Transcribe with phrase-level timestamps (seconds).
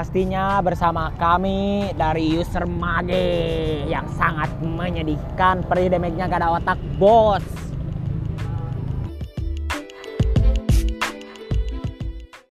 [0.00, 5.60] pastinya bersama kami dari user Mage yang sangat menyedihkan.
[5.68, 7.59] Perih damage-nya gak ada otak, bos.